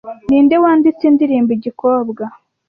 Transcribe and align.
Ninde 0.29 0.55
wanditse 0.63 1.03
indirimbo 1.07 1.49
igikobwa 1.57 2.23